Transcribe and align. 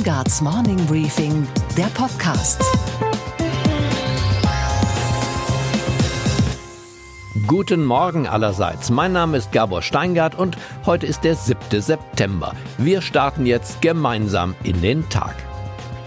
Steingarts 0.00 0.40
Morning 0.40 0.78
Briefing, 0.86 1.46
der 1.76 1.84
Podcast. 1.92 2.62
Guten 7.46 7.84
Morgen 7.84 8.26
allerseits. 8.26 8.88
Mein 8.88 9.12
Name 9.12 9.36
ist 9.36 9.52
Gabor 9.52 9.82
Steingart 9.82 10.38
und 10.38 10.56
heute 10.86 11.06
ist 11.06 11.22
der 11.22 11.34
7. 11.34 11.82
September. 11.82 12.54
Wir 12.78 13.02
starten 13.02 13.44
jetzt 13.44 13.82
gemeinsam 13.82 14.54
in 14.62 14.80
den 14.80 15.06
Tag. 15.10 15.34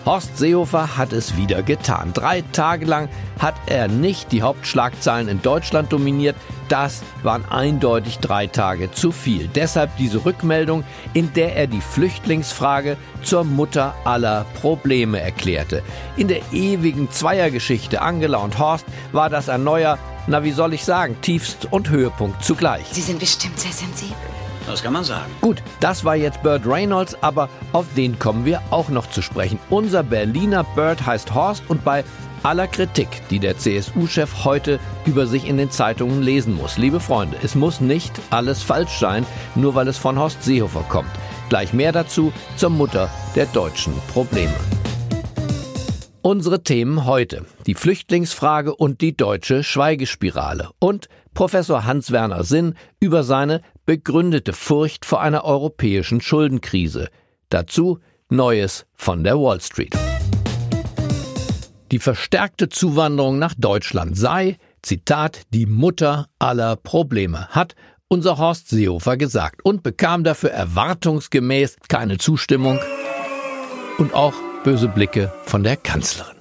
Horst 0.05 0.37
Seehofer 0.37 0.97
hat 0.97 1.13
es 1.13 1.37
wieder 1.37 1.63
getan. 1.63 2.11
Drei 2.13 2.43
Tage 2.51 2.85
lang 2.85 3.07
hat 3.39 3.55
er 3.67 3.87
nicht 3.87 4.33
die 4.33 4.41
Hauptschlagzeilen 4.41 5.29
in 5.29 5.41
Deutschland 5.41 5.93
dominiert. 5.93 6.35
Das 6.67 7.03
waren 7.23 7.45
eindeutig 7.49 8.19
drei 8.19 8.47
Tage 8.47 8.91
zu 8.91 9.13
viel. 9.13 9.47
Deshalb 9.55 9.95
diese 9.95 10.25
Rückmeldung, 10.25 10.83
in 11.13 11.31
der 11.33 11.55
er 11.55 11.67
die 11.67 11.79
Flüchtlingsfrage 11.79 12.97
zur 13.21 13.45
Mutter 13.45 13.95
aller 14.03 14.45
Probleme 14.59 15.21
erklärte. 15.21 15.83
In 16.17 16.27
der 16.27 16.41
ewigen 16.51 17.09
Zweiergeschichte 17.09 18.01
Angela 18.01 18.39
und 18.39 18.59
Horst 18.59 18.85
war 19.13 19.29
das 19.29 19.47
ein 19.47 19.63
neuer, 19.63 19.97
na 20.27 20.43
wie 20.43 20.51
soll 20.51 20.73
ich 20.73 20.83
sagen, 20.83 21.15
Tiefst- 21.21 21.71
und 21.71 21.89
Höhepunkt 21.89 22.43
zugleich. 22.43 22.85
Sie 22.91 23.01
sind 23.01 23.19
bestimmt 23.19 23.57
sehr 23.57 23.71
sensibel. 23.71 24.17
Das 24.65 24.81
kann 24.81 24.93
man 24.93 25.03
sagen. 25.03 25.31
Gut, 25.41 25.61
das 25.79 26.05
war 26.05 26.15
jetzt 26.15 26.41
Burt 26.41 26.65
Reynolds, 26.65 27.17
aber 27.21 27.49
auf 27.73 27.85
den 27.95 28.17
kommen 28.17 28.45
wir 28.45 28.61
auch 28.71 28.89
noch 28.89 29.09
zu 29.09 29.21
sprechen. 29.21 29.59
Unser 29.69 30.03
Berliner 30.03 30.63
Burt 30.63 31.05
heißt 31.05 31.33
Horst 31.33 31.63
und 31.67 31.83
bei 31.83 32.03
aller 32.43 32.67
Kritik, 32.67 33.07
die 33.29 33.39
der 33.39 33.57
CSU-Chef 33.57 34.43
heute 34.43 34.79
über 35.05 35.27
sich 35.27 35.47
in 35.47 35.57
den 35.57 35.71
Zeitungen 35.71 36.21
lesen 36.21 36.55
muss. 36.55 36.77
Liebe 36.77 36.99
Freunde, 36.99 37.37
es 37.43 37.55
muss 37.55 37.81
nicht 37.81 38.13
alles 38.29 38.61
falsch 38.61 38.99
sein, 38.99 39.25
nur 39.55 39.75
weil 39.75 39.87
es 39.87 39.97
von 39.97 40.19
Horst 40.19 40.43
Seehofer 40.43 40.83
kommt. 40.89 41.11
Gleich 41.49 41.73
mehr 41.73 41.91
dazu 41.91 42.33
zur 42.55 42.69
Mutter 42.69 43.09
der 43.35 43.45
deutschen 43.47 43.93
Probleme. 44.11 44.53
Unsere 46.21 46.63
Themen 46.63 47.05
heute. 47.05 47.45
Die 47.67 47.75
Flüchtlingsfrage 47.75 48.73
und 48.73 49.01
die 49.01 49.15
deutsche 49.15 49.61
Schweigespirale. 49.61 50.69
Und 50.79 51.09
Professor 51.33 51.85
Hans-Werner 51.85 52.45
Sinn 52.45 52.75
über 53.01 53.23
seine 53.23 53.61
begründete 53.85 54.53
Furcht 54.53 55.05
vor 55.05 55.21
einer 55.21 55.43
europäischen 55.43 56.21
Schuldenkrise. 56.21 57.09
Dazu 57.49 57.99
Neues 58.29 58.85
von 58.95 59.23
der 59.23 59.37
Wall 59.37 59.61
Street. 59.61 59.95
Die 61.91 61.99
verstärkte 61.99 62.69
Zuwanderung 62.69 63.37
nach 63.37 63.53
Deutschland 63.55 64.17
sei, 64.17 64.57
Zitat, 64.81 65.41
die 65.51 65.67
Mutter 65.67 66.27
aller 66.39 66.75
Probleme, 66.75 67.47
hat 67.49 67.75
unser 68.07 68.37
Horst 68.37 68.69
Seehofer 68.69 69.17
gesagt 69.17 69.63
und 69.63 69.83
bekam 69.83 70.23
dafür 70.23 70.51
erwartungsgemäß 70.51 71.77
keine 71.87 72.17
Zustimmung 72.17 72.79
und 73.97 74.13
auch 74.13 74.33
böse 74.63 74.87
Blicke 74.87 75.31
von 75.45 75.63
der 75.63 75.77
Kanzlerin. 75.77 76.37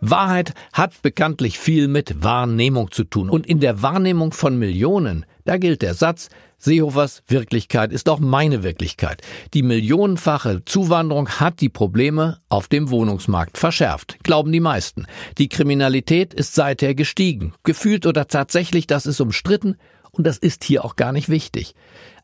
Wahrheit 0.00 0.54
hat 0.72 1.02
bekanntlich 1.02 1.58
viel 1.58 1.88
mit 1.88 2.22
Wahrnehmung 2.22 2.90
zu 2.90 3.04
tun. 3.04 3.30
Und 3.30 3.46
in 3.46 3.60
der 3.60 3.82
Wahrnehmung 3.82 4.32
von 4.32 4.58
Millionen, 4.58 5.26
da 5.44 5.58
gilt 5.58 5.82
der 5.82 5.94
Satz, 5.94 6.28
Seehofers 6.58 7.22
Wirklichkeit 7.28 7.92
ist 7.92 8.08
auch 8.08 8.18
meine 8.18 8.62
Wirklichkeit. 8.62 9.22
Die 9.54 9.62
millionenfache 9.62 10.64
Zuwanderung 10.64 11.28
hat 11.28 11.60
die 11.60 11.68
Probleme 11.68 12.38
auf 12.48 12.68
dem 12.68 12.90
Wohnungsmarkt 12.90 13.58
verschärft, 13.58 14.18
glauben 14.22 14.52
die 14.52 14.60
meisten. 14.60 15.06
Die 15.38 15.48
Kriminalität 15.48 16.34
ist 16.34 16.54
seither 16.54 16.94
gestiegen. 16.94 17.52
Gefühlt 17.62 18.06
oder 18.06 18.26
tatsächlich, 18.26 18.86
das 18.86 19.06
ist 19.06 19.20
umstritten 19.20 19.76
und 20.12 20.26
das 20.26 20.38
ist 20.38 20.64
hier 20.64 20.84
auch 20.84 20.96
gar 20.96 21.12
nicht 21.12 21.28
wichtig. 21.28 21.74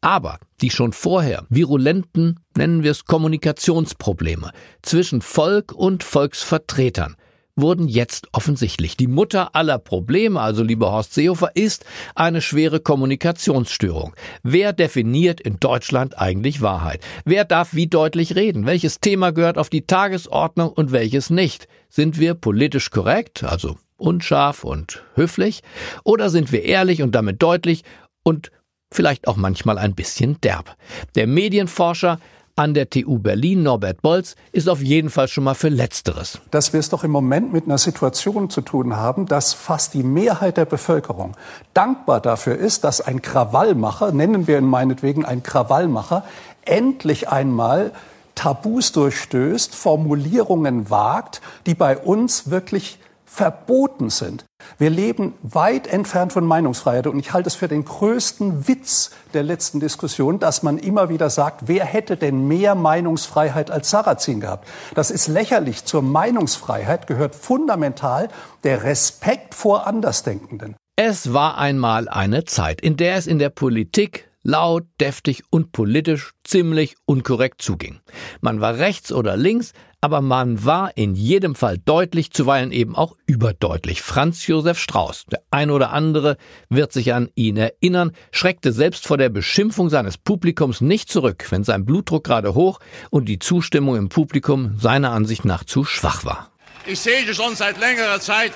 Aber 0.00 0.38
die 0.60 0.70
schon 0.70 0.92
vorher 0.92 1.44
virulenten, 1.48 2.40
nennen 2.56 2.82
wir 2.82 2.90
es 2.90 3.04
Kommunikationsprobleme 3.04 4.50
zwischen 4.82 5.22
Volk 5.22 5.72
und 5.72 6.02
Volksvertretern 6.02 7.16
wurden 7.56 7.88
jetzt 7.88 8.28
offensichtlich. 8.32 8.96
Die 8.96 9.06
Mutter 9.06 9.54
aller 9.54 9.78
Probleme, 9.78 10.40
also 10.40 10.62
lieber 10.62 10.90
Horst 10.92 11.14
Seehofer, 11.14 11.50
ist 11.54 11.84
eine 12.14 12.40
schwere 12.40 12.80
Kommunikationsstörung. 12.80 14.14
Wer 14.42 14.72
definiert 14.72 15.40
in 15.40 15.60
Deutschland 15.60 16.18
eigentlich 16.18 16.62
Wahrheit? 16.62 17.02
Wer 17.24 17.44
darf 17.44 17.74
wie 17.74 17.86
deutlich 17.86 18.34
reden? 18.36 18.66
Welches 18.66 19.00
Thema 19.00 19.32
gehört 19.32 19.58
auf 19.58 19.68
die 19.68 19.86
Tagesordnung 19.86 20.70
und 20.70 20.92
welches 20.92 21.30
nicht? 21.30 21.68
Sind 21.88 22.18
wir 22.18 22.34
politisch 22.34 22.90
korrekt, 22.90 23.44
also 23.44 23.76
unscharf 23.96 24.64
und 24.64 25.02
höflich? 25.14 25.62
Oder 26.04 26.30
sind 26.30 26.52
wir 26.52 26.62
ehrlich 26.64 27.02
und 27.02 27.14
damit 27.14 27.42
deutlich 27.42 27.82
und 28.22 28.50
vielleicht 28.90 29.28
auch 29.28 29.36
manchmal 29.36 29.78
ein 29.78 29.94
bisschen 29.94 30.40
derb? 30.40 30.76
Der 31.14 31.26
Medienforscher 31.26 32.18
an 32.56 32.74
der 32.74 32.90
TU 32.90 33.18
Berlin, 33.18 33.62
Norbert 33.62 34.02
Bolz, 34.02 34.34
ist 34.52 34.68
auf 34.68 34.82
jeden 34.82 35.10
Fall 35.10 35.28
schon 35.28 35.44
mal 35.44 35.54
für 35.54 35.68
Letzteres. 35.68 36.38
Dass 36.50 36.72
wir 36.72 36.80
es 36.80 36.90
doch 36.90 37.04
im 37.04 37.10
Moment 37.10 37.52
mit 37.52 37.64
einer 37.64 37.78
Situation 37.78 38.50
zu 38.50 38.60
tun 38.60 38.96
haben, 38.96 39.26
dass 39.26 39.54
fast 39.54 39.94
die 39.94 40.02
Mehrheit 40.02 40.56
der 40.56 40.66
Bevölkerung 40.66 41.36
dankbar 41.74 42.20
dafür 42.20 42.56
ist, 42.56 42.84
dass 42.84 43.00
ein 43.00 43.22
Krawallmacher, 43.22 44.12
nennen 44.12 44.46
wir 44.46 44.58
ihn 44.58 44.66
meinetwegen 44.66 45.24
ein 45.24 45.42
Krawallmacher, 45.42 46.24
endlich 46.64 47.28
einmal 47.28 47.92
Tabus 48.34 48.92
durchstößt, 48.92 49.74
Formulierungen 49.74 50.90
wagt, 50.90 51.40
die 51.66 51.74
bei 51.74 51.96
uns 51.96 52.50
wirklich 52.50 52.98
verboten 53.32 54.10
sind. 54.10 54.44
Wir 54.76 54.90
leben 54.90 55.32
weit 55.42 55.86
entfernt 55.86 56.34
von 56.34 56.44
Meinungsfreiheit 56.44 57.06
und 57.06 57.18
ich 57.18 57.32
halte 57.32 57.46
es 57.46 57.54
für 57.54 57.66
den 57.66 57.84
größten 57.84 58.68
Witz 58.68 59.10
der 59.32 59.42
letzten 59.42 59.80
Diskussion, 59.80 60.38
dass 60.38 60.62
man 60.62 60.76
immer 60.76 61.08
wieder 61.08 61.30
sagt, 61.30 61.62
wer 61.66 61.86
hätte 61.86 62.18
denn 62.18 62.46
mehr 62.46 62.74
Meinungsfreiheit 62.74 63.70
als 63.70 63.88
Sarrazin 63.88 64.40
gehabt? 64.40 64.68
Das 64.94 65.10
ist 65.10 65.28
lächerlich. 65.28 65.86
Zur 65.86 66.02
Meinungsfreiheit 66.02 67.06
gehört 67.06 67.34
fundamental 67.34 68.28
der 68.64 68.84
Respekt 68.84 69.54
vor 69.54 69.86
Andersdenkenden. 69.86 70.76
Es 70.96 71.32
war 71.32 71.56
einmal 71.56 72.10
eine 72.10 72.44
Zeit, 72.44 72.82
in 72.82 72.98
der 72.98 73.16
es 73.16 73.26
in 73.26 73.38
der 73.38 73.48
Politik 73.48 74.28
laut, 74.42 74.84
deftig 75.00 75.42
und 75.50 75.72
politisch 75.72 76.32
ziemlich 76.44 76.96
unkorrekt 77.04 77.62
zuging. 77.62 78.00
Man 78.40 78.60
war 78.60 78.78
rechts 78.78 79.12
oder 79.12 79.36
links, 79.36 79.72
aber 80.00 80.20
man 80.20 80.64
war 80.64 80.96
in 80.96 81.14
jedem 81.14 81.54
Fall 81.54 81.78
deutlich, 81.78 82.32
zuweilen 82.32 82.72
eben 82.72 82.96
auch 82.96 83.16
überdeutlich. 83.26 84.02
Franz 84.02 84.46
Josef 84.46 84.78
Strauß, 84.78 85.26
der 85.26 85.42
ein 85.50 85.70
oder 85.70 85.92
andere 85.92 86.36
wird 86.68 86.92
sich 86.92 87.14
an 87.14 87.28
ihn 87.36 87.56
erinnern, 87.56 88.12
schreckte 88.32 88.72
selbst 88.72 89.06
vor 89.06 89.16
der 89.16 89.28
Beschimpfung 89.28 89.90
seines 89.90 90.18
Publikums 90.18 90.80
nicht 90.80 91.08
zurück, 91.08 91.46
wenn 91.50 91.62
sein 91.62 91.84
Blutdruck 91.84 92.24
gerade 92.24 92.54
hoch 92.54 92.80
und 93.10 93.26
die 93.26 93.38
Zustimmung 93.38 93.96
im 93.96 94.08
Publikum 94.08 94.76
seiner 94.78 95.12
Ansicht 95.12 95.44
nach 95.44 95.62
zu 95.62 95.84
schwach 95.84 96.24
war. 96.24 96.50
Ich 96.84 96.98
sehe 96.98 97.32
schon 97.32 97.54
seit 97.54 97.78
längerer 97.78 98.18
Zeit, 98.18 98.52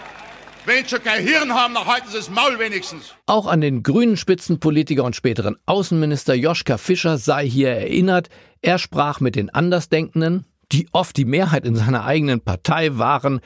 wenn 0.67 0.87
schon 0.89 1.03
kein 1.03 1.23
Hirn 1.23 1.55
haben, 1.55 1.75
dann 1.75 1.87
halten 1.87 2.09
sie 2.09 2.17
das 2.17 2.31
Maul 2.31 2.59
wenigstens. 2.59 3.15
Auch 3.27 3.47
an 3.47 3.61
den 3.61 3.83
grünen 3.83 4.17
Spitzenpolitiker 4.17 5.05
und 5.05 5.17
späteren 5.17 5.57
Außenminister 5.67 6.35
Joschka 6.35 6.79
Fischer 6.79 7.19
sei 7.19 7.49
hier 7.49 7.71
erinnert. 7.71 8.29
Er 8.63 8.79
sprach 8.79 9.21
mit 9.21 9.37
den 9.37 9.51
Andersdenkenden, 9.51 10.45
die 10.73 10.89
oft 10.93 11.17
die 11.17 11.25
Mehrheit 11.25 11.65
in 11.65 11.77
seiner 11.77 12.05
eigenen 12.05 12.41
Partei 12.41 12.99
waren, 12.99 13.41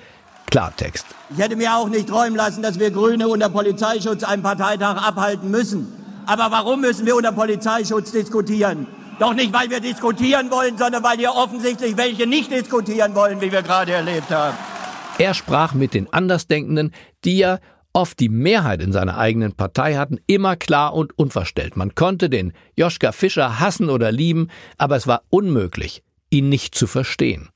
Klartext. 0.51 1.07
Ich 1.31 1.39
hätte 1.39 1.57
mir 1.57 1.77
auch 1.77 1.89
nicht 1.89 2.09
träumen 2.09 2.37
lassen, 2.37 2.63
dass 2.63 2.79
wir 2.79 2.91
Grüne 2.91 3.29
unter 3.29 3.49
Polizeischutz 3.49 4.25
einen 4.25 4.43
Parteitag 4.43 4.97
abhalten 4.97 5.51
müssen. 5.51 5.87
Aber 6.27 6.51
warum 6.51 6.81
müssen 6.81 7.07
wir 7.07 7.15
unter 7.17 7.33
Polizeischutz 7.33 8.13
diskutieren? 8.13 8.87
Doch 9.21 9.35
nicht, 9.35 9.53
weil 9.53 9.69
wir 9.69 9.81
diskutieren 9.81 10.51
wollen, 10.51 10.79
sondern 10.79 11.03
weil 11.03 11.19
wir 11.19 11.35
offensichtlich 11.35 11.97
welche 11.97 12.27
nicht 12.27 12.51
diskutieren 12.51 13.15
wollen, 13.15 13.41
wie 13.41 13.53
wir 13.53 13.63
gerade 13.63 13.93
erlebt 13.93 14.31
haben. 14.31 14.57
Er 15.19 15.35
sprach 15.35 15.75
mit 15.75 15.93
den 15.93 16.11
Andersdenkenden, 16.11 16.95
die 17.25 17.39
ja 17.39 17.59
oft 17.93 18.21
die 18.21 18.29
Mehrheit 18.29 18.83
in 18.83 18.93
seiner 18.93 19.19
eigenen 19.19 19.53
Partei 19.53 19.97
hatten, 19.97 20.19
immer 20.27 20.57
klar 20.57 20.95
und 20.95 21.19
unverstellt. 21.19 21.77
Man 21.77 21.95
konnte 21.95 22.31
den 22.31 22.53
Joschka 22.77 23.13
Fischer 23.13 23.59
hassen 23.59 23.91
oder 23.91 24.13
lieben, 24.13 24.49
aber 24.79 24.97
es 24.97 25.07
war 25.07 25.23
unmöglich, 25.29 26.03
ihn 26.31 26.49
nicht 26.49 26.75
zu 26.75 26.87
verstehen. 26.87 27.49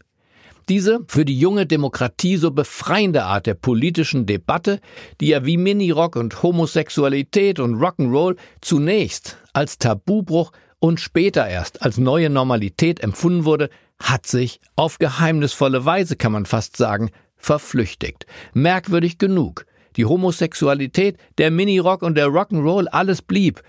Diese 0.69 1.01
für 1.09 1.27
die 1.27 1.39
junge 1.39 1.67
Demokratie 1.67 2.39
so 2.39 2.51
befreiende 2.51 3.25
Art 3.25 3.47
der 3.47 3.55
politischen 3.55 4.25
Debatte, 4.25 4.81
die 5.21 5.29
ja 5.29 5.45
wie 5.45 5.59
Minirock 5.59 6.17
und 6.17 6.43
Homosexualität 6.43 7.61
und 7.61 7.77
Rock'n'Roll 7.77 8.37
zunächst 8.63 9.37
als 9.53 9.77
Tabubruch 9.77 10.53
und 10.79 11.01
später 11.01 11.47
erst 11.47 11.83
als 11.83 11.99
neue 11.99 12.31
Normalität 12.31 13.01
empfunden 13.01 13.45
wurde, 13.45 13.69
hat 13.99 14.27
sich 14.27 14.61
auf 14.75 14.99
geheimnisvolle 14.99 15.85
Weise, 15.85 16.17
kann 16.17 16.33
man 16.33 16.47
fast 16.47 16.79
sagen, 16.79 17.11
verflüchtigt. 17.45 18.27
Merkwürdig 18.55 19.19
genug. 19.19 19.67
Die 19.97 20.07
Homosexualität, 20.07 21.19
der 21.39 21.51
Minirock 21.51 22.03
und 22.03 22.17
der 22.17 22.29
Rock'n'Roll, 22.29 22.87
alles 22.87 23.23
blieb. 23.23 23.63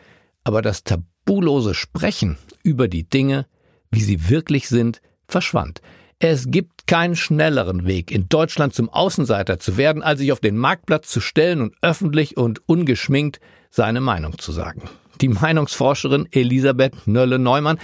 Aber 0.44 0.62
das 0.62 0.84
tabulose 0.84 1.74
Sprechen 1.74 2.38
über 2.64 2.88
die 2.88 3.08
Dinge, 3.08 3.46
wie 3.92 4.02
sie 4.02 4.30
wirklich 4.30 4.68
sind, 4.70 5.02
verschwand. 5.28 5.82
Es 6.20 6.50
gibt 6.50 6.88
keinen 6.88 7.16
schnelleren 7.16 7.86
Weg, 7.86 8.10
in 8.10 8.30
Deutschland 8.30 8.74
zum 8.74 8.90
Außenseiter 8.90 9.60
zu 9.60 9.78
werden, 9.78 10.02
als 10.02 10.20
sich 10.20 10.32
auf 10.32 10.40
den 10.40 10.58
Marktplatz 10.58 11.10
zu 11.10 11.20
stellen 11.20 11.62
und 11.62 11.76
öffentlich 11.82 12.38
und 12.38 12.68
ungeschminkt 12.68 13.40
seine 13.70 14.00
Meinung 14.00 14.38
zu 14.38 14.54
sagen. 14.54 14.84
Die 15.22 15.28
Meinungsforscherin 15.28 16.28
Elisabeth 16.32 17.06
Nölle-Neumann 17.06 17.80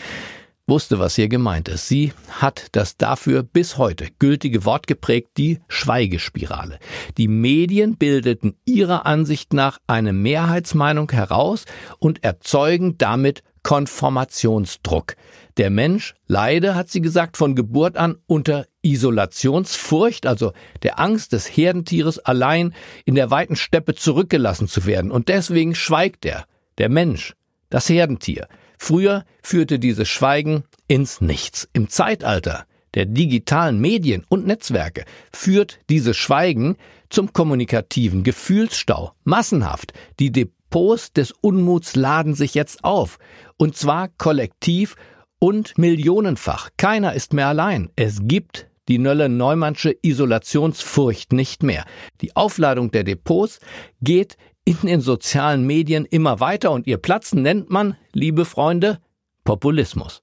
wusste, 0.72 1.00
was 1.00 1.16
hier 1.16 1.28
gemeint 1.28 1.68
ist. 1.68 1.90
Sie 1.90 2.14
hat 2.30 2.68
das 2.72 2.96
dafür 2.96 3.44
bis 3.44 3.78
heute 3.78 4.08
gültige 4.20 4.64
Wort 4.64 4.88
geprägt, 4.88 5.32
die 5.38 5.60
Schweigespirale. 5.68 6.80
Die 7.18 7.28
Medien 7.28 7.98
bildeten 7.98 8.56
ihrer 8.64 9.06
Ansicht 9.06 9.52
nach 9.52 9.80
eine 9.86 10.14
Mehrheitsmeinung 10.14 11.12
heraus 11.12 11.66
und 12.00 12.24
erzeugen 12.24 12.98
damit 12.98 13.44
Konformationsdruck. 13.64 15.16
Der 15.58 15.70
Mensch 15.70 16.16
leide, 16.26 16.74
hat 16.74 16.90
sie 16.90 17.02
gesagt, 17.02 17.36
von 17.36 17.54
Geburt 17.54 17.98
an 17.98 18.16
unter 18.26 18.66
Isolationsfurcht, 18.82 20.26
also 20.26 20.54
der 20.84 21.02
Angst 21.02 21.34
des 21.34 21.48
Herdentieres 21.48 22.18
allein 22.18 22.74
in 23.04 23.16
der 23.16 23.30
weiten 23.30 23.58
Steppe 23.58 23.94
zurückgelassen 23.94 24.70
zu 24.70 24.86
werden. 24.86 25.12
Und 25.12 25.28
deswegen 25.28 25.76
schweigt 25.76 26.26
er, 26.26 26.46
der 26.78 26.88
Mensch, 26.88 27.36
das 27.70 27.90
Herdentier. 27.90 28.48
Früher 28.84 29.26
führte 29.44 29.78
dieses 29.78 30.10
Schweigen 30.10 30.64
ins 30.88 31.22
Nichts. 31.22 31.70
Im 31.72 31.88
Zeitalter 31.88 32.66
der 32.96 33.06
digitalen 33.06 33.80
Medien 33.80 34.26
und 34.28 34.48
Netzwerke 34.48 35.06
führt 35.32 35.78
dieses 35.92 36.18
Schweigen 36.18 36.78
zum 37.12 37.32
kommunikativen 37.32 38.24
Gefühlsstau. 38.24 39.12
Massenhaft. 39.24 39.94
Die 40.20 40.32
Depots 40.32 41.14
des 41.14 41.32
Unmuts 41.32 41.96
laden 41.96 42.34
sich 42.34 42.56
jetzt 42.56 42.84
auf. 42.84 43.20
Und 43.56 43.78
zwar 43.78 44.08
kollektiv 44.08 44.96
und 45.38 45.78
millionenfach. 45.78 46.72
Keiner 46.78 47.14
ist 47.14 47.34
mehr 47.34 47.50
allein. 47.50 47.92
Es 47.96 48.22
gibt 48.24 48.68
die 48.88 48.98
Nölle-Neumannsche 48.98 49.96
Isolationsfurcht 50.02 51.34
nicht 51.34 51.62
mehr. 51.62 51.86
Die 52.22 52.36
Aufladung 52.36 52.90
der 52.90 53.04
Depots 53.04 53.60
geht 54.02 54.38
in 54.82 54.88
den 54.88 55.02
sozialen 55.02 55.66
Medien 55.66 56.06
immer 56.06 56.40
weiter 56.40 56.72
und 56.72 56.88
ihr 56.88 56.98
Platzen 56.98 57.42
nennt 57.42 57.70
man, 57.70 57.96
liebe 58.14 58.46
Freunde, 58.46 59.00
Populismus. 59.44 60.22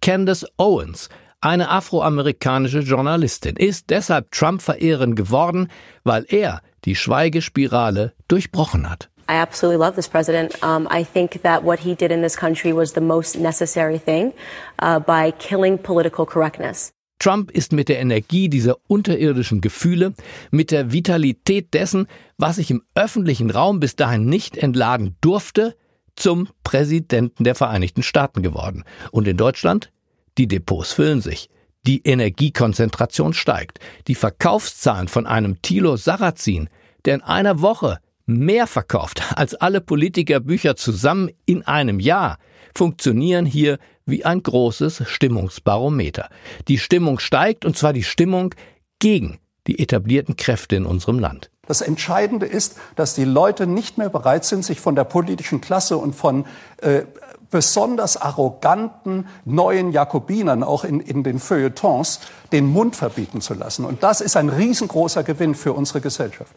Candace 0.00 0.46
Owens, 0.56 1.08
eine 1.40 1.68
afroamerikanische 1.68 2.80
Journalistin, 2.80 3.56
ist 3.56 3.90
deshalb 3.90 4.30
Trump-Verehrerin 4.30 5.14
geworden, 5.14 5.68
weil 6.04 6.24
er 6.28 6.60
die 6.84 6.94
Schweigespirale 6.94 8.12
durchbrochen 8.28 8.88
hat. 8.88 9.08
I 9.28 9.34
absolutely 9.34 9.78
love 9.78 9.94
this 9.94 10.08
president. 10.08 10.62
Um, 10.62 10.88
I 10.90 11.04
think 11.04 11.42
that 11.42 11.62
what 11.64 11.78
he 11.80 11.94
did 11.94 12.10
in 12.10 12.22
this 12.22 12.36
country 12.36 12.72
was 12.72 12.92
the 12.92 13.00
most 13.00 13.38
necessary 13.38 13.98
thing 13.98 14.32
uh, 14.80 14.98
by 14.98 15.32
killing 15.38 15.78
political 15.78 16.26
correctness. 16.26 16.92
Trump 17.22 17.52
ist 17.52 17.72
mit 17.72 17.88
der 17.88 18.00
Energie 18.00 18.48
dieser 18.48 18.78
unterirdischen 18.88 19.60
Gefühle, 19.60 20.12
mit 20.50 20.72
der 20.72 20.90
Vitalität 20.90 21.72
dessen, 21.72 22.08
was 22.36 22.56
sich 22.56 22.68
im 22.72 22.82
öffentlichen 22.96 23.50
Raum 23.50 23.78
bis 23.78 23.94
dahin 23.94 24.24
nicht 24.24 24.56
entladen 24.56 25.14
durfte, 25.20 25.76
zum 26.16 26.48
Präsidenten 26.64 27.44
der 27.44 27.54
Vereinigten 27.54 28.02
Staaten 28.02 28.42
geworden. 28.42 28.82
Und 29.12 29.28
in 29.28 29.36
Deutschland? 29.36 29.92
Die 30.36 30.48
Depots 30.48 30.94
füllen 30.94 31.20
sich. 31.20 31.48
Die 31.86 32.02
Energiekonzentration 32.02 33.34
steigt. 33.34 33.78
Die 34.08 34.16
Verkaufszahlen 34.16 35.06
von 35.06 35.24
einem 35.24 35.62
Thilo 35.62 35.96
Sarrazin, 35.96 36.68
der 37.04 37.14
in 37.14 37.22
einer 37.22 37.60
Woche 37.60 38.00
mehr 38.26 38.66
verkauft 38.66 39.22
als 39.36 39.54
alle 39.54 39.80
Politikerbücher 39.80 40.74
zusammen 40.74 41.30
in 41.46 41.62
einem 41.62 42.00
Jahr, 42.00 42.38
funktionieren 42.74 43.46
hier 43.46 43.78
wie 44.06 44.24
ein 44.24 44.42
großes 44.42 45.04
Stimmungsbarometer. 45.06 46.28
Die 46.68 46.78
Stimmung 46.78 47.18
steigt, 47.18 47.64
und 47.64 47.76
zwar 47.76 47.92
die 47.92 48.02
Stimmung 48.02 48.54
gegen 48.98 49.38
die 49.66 49.78
etablierten 49.78 50.36
Kräfte 50.36 50.76
in 50.76 50.86
unserem 50.86 51.18
Land. 51.18 51.50
Das 51.66 51.80
Entscheidende 51.80 52.46
ist, 52.46 52.76
dass 52.96 53.14
die 53.14 53.24
Leute 53.24 53.66
nicht 53.68 53.96
mehr 53.96 54.08
bereit 54.08 54.44
sind, 54.44 54.64
sich 54.64 54.80
von 54.80 54.96
der 54.96 55.04
politischen 55.04 55.60
Klasse 55.60 55.96
und 55.96 56.14
von 56.14 56.44
äh, 56.78 57.02
besonders 57.50 58.16
arroganten 58.16 59.28
neuen 59.44 59.92
Jakobinern, 59.92 60.64
auch 60.64 60.82
in, 60.82 60.98
in 60.98 61.22
den 61.22 61.38
Feuilletons, 61.38 62.20
den 62.50 62.66
Mund 62.66 62.96
verbieten 62.96 63.40
zu 63.40 63.54
lassen. 63.54 63.84
Und 63.84 64.02
das 64.02 64.20
ist 64.20 64.36
ein 64.36 64.48
riesengroßer 64.48 65.22
Gewinn 65.22 65.54
für 65.54 65.72
unsere 65.72 66.00
Gesellschaft. 66.00 66.52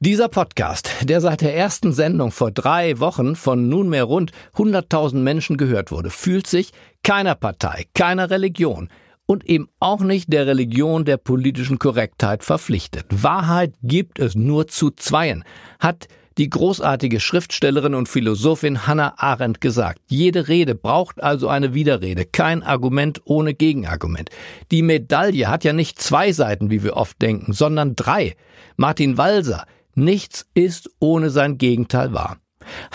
Dieser 0.00 0.28
Podcast, 0.28 0.92
der 1.02 1.20
seit 1.20 1.40
der 1.40 1.56
ersten 1.56 1.92
Sendung 1.92 2.30
vor 2.30 2.52
drei 2.52 3.00
Wochen 3.00 3.34
von 3.34 3.68
nunmehr 3.68 4.04
rund 4.04 4.30
100.000 4.54 5.16
Menschen 5.16 5.56
gehört 5.56 5.90
wurde, 5.90 6.10
fühlt 6.10 6.46
sich 6.46 6.70
keiner 7.02 7.34
Partei, 7.34 7.86
keiner 7.94 8.30
Religion 8.30 8.90
und 9.26 9.44
eben 9.44 9.68
auch 9.80 10.02
nicht 10.02 10.32
der 10.32 10.46
Religion 10.46 11.04
der 11.04 11.16
politischen 11.16 11.80
Korrektheit 11.80 12.44
verpflichtet. 12.44 13.06
Wahrheit 13.10 13.74
gibt 13.82 14.20
es 14.20 14.36
nur 14.36 14.68
zu 14.68 14.92
zweien, 14.92 15.42
hat 15.80 16.06
die 16.38 16.48
großartige 16.48 17.18
Schriftstellerin 17.18 17.96
und 17.96 18.08
Philosophin 18.08 18.86
Hannah 18.86 19.14
Arendt 19.16 19.60
gesagt. 19.60 20.00
Jede 20.06 20.46
Rede 20.46 20.76
braucht 20.76 21.20
also 21.20 21.48
eine 21.48 21.74
Widerrede, 21.74 22.24
kein 22.24 22.62
Argument 22.62 23.20
ohne 23.24 23.52
Gegenargument. 23.52 24.30
Die 24.70 24.82
Medaille 24.82 25.48
hat 25.48 25.64
ja 25.64 25.72
nicht 25.72 26.00
zwei 26.00 26.30
Seiten, 26.30 26.70
wie 26.70 26.84
wir 26.84 26.96
oft 26.96 27.20
denken, 27.20 27.52
sondern 27.52 27.96
drei. 27.96 28.36
Martin 28.76 29.18
Walser, 29.18 29.64
Nichts 29.98 30.46
ist 30.54 30.90
ohne 31.00 31.28
sein 31.30 31.58
Gegenteil 31.58 32.12
wahr. 32.12 32.38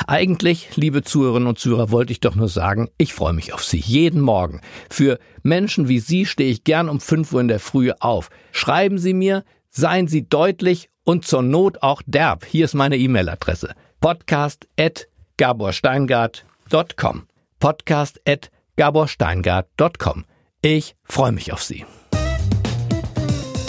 Eigentlich, 0.08 0.78
liebe 0.78 1.02
Zuhörerinnen 1.02 1.50
und 1.50 1.60
Zuhörer, 1.60 1.92
wollte 1.92 2.14
ich 2.14 2.22
doch 2.22 2.36
nur 2.36 2.48
sagen, 2.48 2.90
ich 2.98 3.14
freue 3.14 3.34
mich 3.34 3.54
auf 3.54 3.64
Sie 3.64 3.78
jeden 3.78 4.22
Morgen. 4.22 4.62
Für 4.90 5.20
Menschen 5.42 5.90
wie 5.90 6.00
Sie 6.00 6.26
stehe 6.26 6.50
ich 6.50 6.64
gern 6.64 6.88
um 6.88 7.02
5 7.02 7.34
Uhr 7.34 7.42
in 7.42 7.50
der 7.50 7.60
Früh 7.60 7.92
auf. 8.00 8.30
Schreiben 8.54 8.98
Sie 8.98 9.14
mir, 9.14 9.44
seien 9.70 10.08
Sie 10.08 10.30
deutlich 10.30 10.90
und 11.04 11.26
zur 11.26 11.42
Not 11.42 11.84
auch 11.84 12.02
derb. 12.06 12.46
Hier 12.46 12.64
ist 12.64 12.74
meine 12.74 12.98
E-Mail-Adresse. 12.98 13.74
podcast 14.00 14.68
at 14.80 15.08
gaborsteingart.com 15.38 17.24
podcast 17.60 18.22
at 18.26 18.50
gaborsteingart.com 18.78 20.24
Ich 20.62 20.96
freue 21.04 21.34
mich 21.34 21.52
auf 21.52 21.64
Sie. 21.64 21.86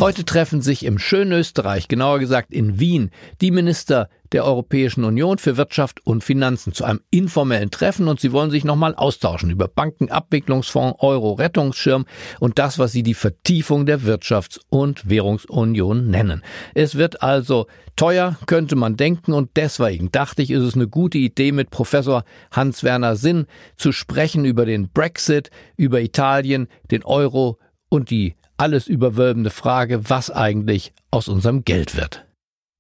Heute 0.00 0.24
treffen 0.24 0.60
sich 0.60 0.84
im 0.84 0.98
schönen 0.98 1.32
Österreich, 1.32 1.86
genauer 1.86 2.18
gesagt 2.18 2.52
in 2.52 2.80
Wien, 2.80 3.10
die 3.40 3.52
Minister 3.52 4.08
der 4.32 4.44
Europäischen 4.44 5.04
Union 5.04 5.38
für 5.38 5.56
Wirtschaft 5.56 6.04
und 6.04 6.24
Finanzen 6.24 6.72
zu 6.72 6.84
einem 6.84 7.00
informellen 7.10 7.70
Treffen 7.70 8.08
und 8.08 8.18
sie 8.18 8.32
wollen 8.32 8.50
sich 8.50 8.64
nochmal 8.64 8.96
austauschen 8.96 9.50
über 9.50 9.68
Bankenabwicklungsfonds, 9.68 11.00
Euro-Rettungsschirm 11.00 12.06
und 12.40 12.58
das, 12.58 12.78
was 12.80 12.90
sie 12.90 13.04
die 13.04 13.14
Vertiefung 13.14 13.86
der 13.86 14.00
Wirtschafts- 14.00 14.60
und 14.68 15.08
Währungsunion 15.08 16.10
nennen. 16.10 16.42
Es 16.74 16.96
wird 16.96 17.22
also 17.22 17.68
teuer, 17.94 18.36
könnte 18.46 18.74
man 18.74 18.96
denken 18.96 19.32
und 19.32 19.50
deswegen 19.54 20.10
dachte 20.10 20.42
ich, 20.42 20.50
ist 20.50 20.64
es 20.64 20.74
eine 20.74 20.88
gute 20.88 21.18
Idee, 21.18 21.52
mit 21.52 21.70
Professor 21.70 22.24
Hans-Werner 22.50 23.14
Sinn 23.14 23.46
zu 23.76 23.92
sprechen 23.92 24.44
über 24.44 24.66
den 24.66 24.90
Brexit, 24.90 25.50
über 25.76 26.00
Italien, 26.00 26.66
den 26.90 27.04
Euro 27.04 27.58
und 27.88 28.10
die 28.10 28.34
alles 28.64 28.86
überwölbende 28.86 29.50
Frage, 29.50 30.08
was 30.08 30.30
eigentlich 30.30 30.94
aus 31.10 31.28
unserem 31.28 31.64
Geld 31.64 31.98
wird. 31.98 32.24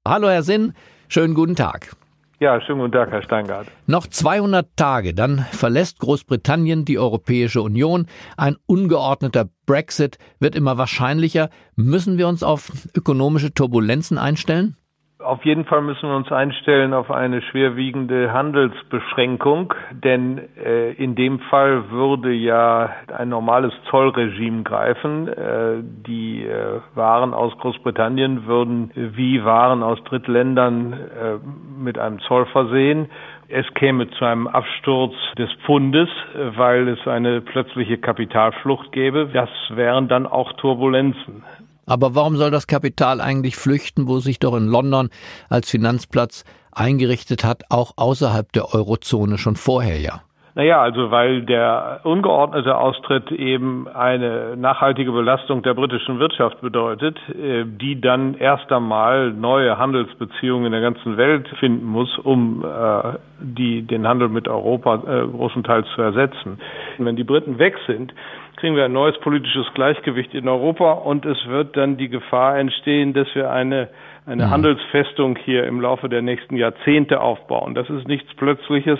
Hallo 0.08 0.30
Herr 0.30 0.42
Sinn, 0.42 0.72
schönen 1.08 1.34
guten 1.34 1.56
Tag. 1.56 1.94
Ja, 2.40 2.58
schönen 2.62 2.80
guten 2.80 2.92
Tag, 2.92 3.10
Herr 3.10 3.22
Steingart. 3.22 3.66
Noch 3.86 4.06
200 4.06 4.66
Tage, 4.76 5.12
dann 5.12 5.40
verlässt 5.52 5.98
Großbritannien 5.98 6.86
die 6.86 6.98
Europäische 6.98 7.60
Union. 7.60 8.06
Ein 8.38 8.56
ungeordneter 8.64 9.50
Brexit 9.66 10.16
wird 10.40 10.54
immer 10.54 10.78
wahrscheinlicher. 10.78 11.50
Müssen 11.76 12.16
wir 12.16 12.28
uns 12.28 12.42
auf 12.42 12.72
ökonomische 12.96 13.52
Turbulenzen 13.52 14.16
einstellen? 14.16 14.78
Auf 15.24 15.42
jeden 15.46 15.64
Fall 15.64 15.80
müssen 15.80 16.08
wir 16.10 16.16
uns 16.16 16.30
einstellen 16.30 16.92
auf 16.92 17.10
eine 17.10 17.40
schwerwiegende 17.40 18.32
Handelsbeschränkung, 18.34 19.72
denn 19.90 20.38
äh, 20.62 20.92
in 20.92 21.14
dem 21.14 21.38
Fall 21.40 21.90
würde 21.90 22.30
ja 22.30 22.90
ein 23.16 23.30
normales 23.30 23.72
Zollregime 23.88 24.64
greifen. 24.64 25.28
Äh, 25.28 25.82
die 25.82 26.44
äh, 26.44 26.80
Waren 26.94 27.32
aus 27.32 27.56
Großbritannien 27.58 28.44
würden 28.46 28.90
wie 28.94 29.42
Waren 29.44 29.82
aus 29.82 30.02
Drittländern 30.04 30.92
äh, 30.92 31.82
mit 31.82 31.98
einem 31.98 32.20
Zoll 32.20 32.44
versehen. 32.46 33.08
Es 33.48 33.66
käme 33.74 34.10
zu 34.10 34.26
einem 34.26 34.46
Absturz 34.46 35.14
des 35.38 35.50
Pfundes, 35.64 36.08
weil 36.56 36.88
es 36.88 37.06
eine 37.06 37.40
plötzliche 37.40 37.98
Kapitalflucht 37.98 38.92
gäbe. 38.92 39.30
Das 39.32 39.50
wären 39.70 40.08
dann 40.08 40.26
auch 40.26 40.52
Turbulenzen. 40.54 41.44
Aber 41.86 42.14
warum 42.14 42.36
soll 42.36 42.50
das 42.50 42.66
Kapital 42.66 43.20
eigentlich 43.20 43.56
flüchten, 43.56 44.08
wo 44.08 44.18
sich 44.18 44.38
doch 44.38 44.56
in 44.56 44.66
London 44.66 45.10
als 45.48 45.70
Finanzplatz 45.70 46.44
eingerichtet 46.72 47.44
hat, 47.44 47.62
auch 47.70 47.92
außerhalb 47.96 48.50
der 48.52 48.74
Eurozone 48.74 49.38
schon 49.38 49.56
vorher 49.56 49.98
ja? 49.98 50.22
Naja, 50.56 50.80
also 50.80 51.10
weil 51.10 51.42
der 51.42 52.00
ungeordnete 52.04 52.76
Austritt 52.76 53.32
eben 53.32 53.88
eine 53.88 54.56
nachhaltige 54.56 55.10
Belastung 55.10 55.62
der 55.62 55.74
britischen 55.74 56.20
Wirtschaft 56.20 56.60
bedeutet, 56.60 57.18
äh, 57.28 57.64
die 57.66 58.00
dann 58.00 58.34
erst 58.34 58.70
einmal 58.70 59.32
neue 59.32 59.76
Handelsbeziehungen 59.78 60.66
in 60.66 60.72
der 60.72 60.80
ganzen 60.80 61.16
Welt 61.16 61.48
finden 61.58 61.86
muss, 61.86 62.16
um 62.18 62.64
äh, 62.64 63.18
die, 63.40 63.82
den 63.82 64.06
Handel 64.06 64.28
mit 64.28 64.46
Europa 64.46 64.94
äh, 64.94 65.26
großenteils 65.26 65.88
zu 65.96 66.02
ersetzen. 66.02 66.60
Wenn 66.98 67.16
die 67.16 67.24
Briten 67.24 67.58
weg 67.58 67.76
sind, 67.88 68.14
kriegen 68.56 68.76
wir 68.76 68.84
ein 68.84 68.92
neues 68.92 69.18
politisches 69.20 69.66
Gleichgewicht 69.74 70.34
in 70.34 70.48
Europa 70.48 70.92
und 70.92 71.24
es 71.26 71.38
wird 71.46 71.76
dann 71.76 71.96
die 71.96 72.08
Gefahr 72.08 72.58
entstehen, 72.58 73.12
dass 73.12 73.28
wir 73.34 73.50
eine, 73.50 73.88
eine 74.26 74.46
mhm. 74.46 74.50
Handelsfestung 74.50 75.36
hier 75.36 75.66
im 75.66 75.80
Laufe 75.80 76.08
der 76.08 76.22
nächsten 76.22 76.56
Jahrzehnte 76.56 77.20
aufbauen. 77.20 77.74
Das 77.74 77.90
ist 77.90 78.08
nichts 78.08 78.32
Plötzliches, 78.34 78.98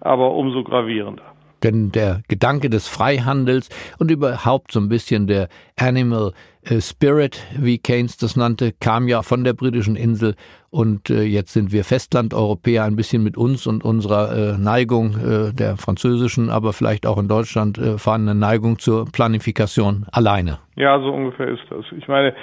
aber 0.00 0.32
umso 0.32 0.64
gravierender. 0.64 1.22
Denn 1.62 1.90
der 1.90 2.20
Gedanke 2.28 2.68
des 2.68 2.86
Freihandels 2.86 3.70
und 3.98 4.10
überhaupt 4.10 4.72
so 4.72 4.80
ein 4.80 4.88
bisschen 4.88 5.26
der 5.26 5.48
Animal 5.78 6.32
äh, 6.62 6.80
Spirit, 6.80 7.42
wie 7.58 7.78
Keynes 7.78 8.18
das 8.18 8.36
nannte, 8.36 8.72
kam 8.72 9.08
ja 9.08 9.22
von 9.22 9.42
der 9.42 9.54
britischen 9.54 9.96
Insel 9.96 10.34
und 10.76 11.08
äh, 11.08 11.22
jetzt 11.22 11.54
sind 11.54 11.72
wir 11.72 11.84
Festlandeuropäer 11.84 12.84
ein 12.84 12.96
bisschen 12.96 13.24
mit 13.24 13.38
uns 13.38 13.66
und 13.66 13.82
unserer 13.82 14.56
äh, 14.56 14.58
Neigung 14.58 15.16
äh, 15.16 15.54
der 15.54 15.78
französischen, 15.78 16.50
aber 16.50 16.74
vielleicht 16.74 17.06
auch 17.06 17.16
in 17.16 17.28
Deutschland 17.28 17.78
äh, 17.78 17.96
vorhandenen 17.96 18.38
Neigung 18.38 18.78
zur 18.78 19.06
Planifikation 19.10 20.04
alleine. 20.12 20.58
Ja, 20.74 21.00
so 21.00 21.10
ungefähr 21.10 21.48
ist 21.48 21.62
das. 21.70 21.86
Ich 21.96 22.08
meine, 22.08 22.34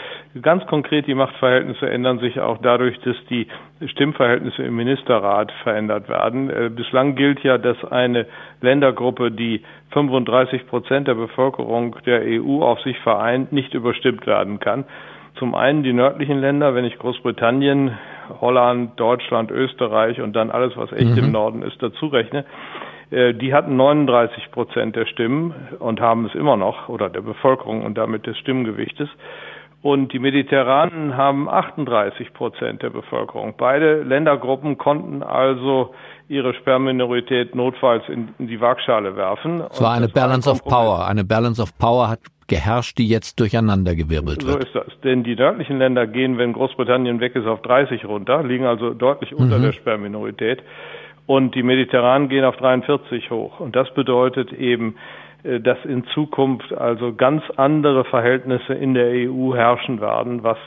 ganz 0.41 0.65
konkret 0.65 1.05
die 1.05 1.13
Machtverhältnisse 1.13 1.87
ändern 1.87 2.17
sich 2.17 2.39
auch 2.39 2.57
dadurch, 2.63 2.99
dass 3.01 3.15
die 3.29 3.45
Stimmverhältnisse 3.85 4.63
im 4.63 4.75
Ministerrat 4.77 5.51
verändert 5.61 6.09
werden. 6.09 6.49
Äh, 6.49 6.71
bislang 6.75 7.15
gilt 7.15 7.43
ja, 7.43 7.59
dass 7.59 7.77
eine 7.85 8.25
Ländergruppe, 8.61 9.29
die 9.29 9.61
35 9.91 10.65
Prozent 10.65 11.07
der 11.07 11.13
Bevölkerung 11.13 11.97
der 12.07 12.21
EU 12.23 12.63
auf 12.63 12.81
sich 12.81 12.97
vereint, 13.01 13.51
nicht 13.51 13.75
überstimmt 13.75 14.25
werden 14.25 14.59
kann. 14.59 14.85
Zum 15.37 15.53
einen 15.53 15.83
die 15.83 15.93
nördlichen 15.93 16.39
Länder, 16.39 16.73
wenn 16.73 16.85
ich 16.85 16.97
Großbritannien, 16.97 17.91
Holland, 18.41 18.99
Deutschland, 18.99 19.51
Österreich 19.51 20.21
und 20.21 20.33
dann 20.33 20.51
alles, 20.51 20.75
was 20.75 20.91
echt 20.91 21.11
mhm. 21.11 21.17
im 21.17 21.31
Norden 21.31 21.61
ist, 21.63 21.81
dazu 21.81 22.07
rechne. 22.07 22.45
Äh, 23.11 23.33
die 23.33 23.53
hatten 23.53 23.75
39 23.75 24.51
Prozent 24.51 24.95
der 24.95 25.05
Stimmen 25.05 25.53
und 25.79 25.99
haben 26.01 26.25
es 26.25 26.35
immer 26.35 26.57
noch, 26.57 26.89
oder 26.89 27.09
der 27.09 27.21
Bevölkerung 27.21 27.85
und 27.85 27.97
damit 27.97 28.25
des 28.25 28.37
Stimmgewichtes. 28.37 29.09
Und 29.83 30.13
die 30.13 30.19
Mediterranen 30.19 31.17
haben 31.17 31.49
38 31.49 32.33
Prozent 32.33 32.81
der 32.81 32.89
Bevölkerung. 32.89 33.55
Beide 33.57 34.01
Ländergruppen 34.01 34.77
konnten 34.77 35.21
also 35.21 35.93
ihre 36.29 36.53
Sperrminorität 36.53 37.53
notfalls 37.53 38.07
in, 38.07 38.29
die 38.37 38.61
Waagschale 38.61 39.17
werfen. 39.17 39.61
Es 39.69 39.81
war 39.81 39.93
eine 39.93 40.07
Balance 40.07 40.47
war 40.47 40.53
ein 40.53 40.59
of 40.61 40.63
Power. 40.63 41.05
Eine 41.05 41.25
Balance 41.25 41.61
of 41.61 41.77
Power 41.77 42.07
hat 42.09 42.19
geherrscht, 42.47 42.97
die 42.97 43.09
jetzt 43.09 43.41
durcheinandergewirbelt 43.41 44.45
wird. 44.47 44.53
So 44.53 44.59
ist 44.59 44.73
das. 44.73 45.01
Denn 45.03 45.25
die 45.25 45.35
nördlichen 45.35 45.79
Länder 45.79 46.07
gehen, 46.07 46.37
wenn 46.37 46.53
Großbritannien 46.53 47.19
weg 47.19 47.35
ist, 47.35 47.45
auf 47.45 47.61
30 47.61 48.05
runter, 48.05 48.41
liegen 48.41 48.65
also 48.65 48.93
deutlich 48.93 49.35
unter 49.35 49.57
mhm. 49.57 49.63
der 49.63 49.71
Sperrminorität. 49.73 50.63
Und 51.25 51.55
die 51.55 51.63
Mediterranen 51.63 52.29
gehen 52.29 52.45
auf 52.45 52.55
43 52.55 53.31
hoch. 53.31 53.59
Und 53.59 53.75
das 53.75 53.93
bedeutet 53.93 54.53
eben, 54.53 54.95
dass 55.43 55.83
in 55.85 56.05
Zukunft 56.13 56.73
also 56.73 57.13
ganz 57.13 57.43
andere 57.57 58.05
Verhältnisse 58.05 58.73
in 58.73 58.93
der 58.93 59.07
EU 59.29 59.53
herrschen 59.55 59.99
werden, 59.99 60.43
was 60.43 60.57